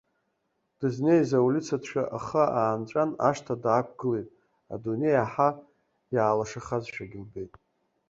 [0.79, 4.29] Дызныз аулица ҭшәа ахы аанҵәан, ашҭа даақәгылеит,
[4.73, 5.49] адунеи иаҳа
[6.15, 7.53] иаалашахазшәагьы лбеит.